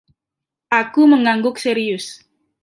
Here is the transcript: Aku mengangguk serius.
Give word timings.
Aku 0.81 1.01
mengangguk 1.13 1.55
serius. 1.65 2.05